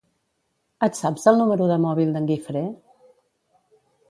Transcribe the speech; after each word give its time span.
Et 0.87 0.97
saps 1.01 1.27
el 1.33 1.37
número 1.41 1.69
de 1.73 1.77
mòbil 1.85 2.17
d'en 2.17 2.29
Guifré? 2.33 2.65